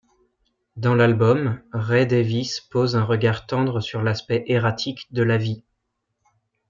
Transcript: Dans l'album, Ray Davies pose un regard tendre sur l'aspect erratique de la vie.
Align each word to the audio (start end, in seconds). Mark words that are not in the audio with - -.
Dans 0.77 0.95
l'album, 0.95 1.61
Ray 1.73 2.07
Davies 2.07 2.59
pose 2.71 2.95
un 2.95 3.03
regard 3.03 3.45
tendre 3.45 3.81
sur 3.81 4.01
l'aspect 4.01 4.43
erratique 4.47 5.05
de 5.13 5.21
la 5.21 5.37
vie. 5.37 5.63